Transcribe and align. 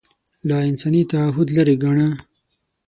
له 0.47 0.55
انساني 0.69 1.01
تعهد 1.11 1.47
لرې 1.57 1.75
ګاڼه 1.83 2.09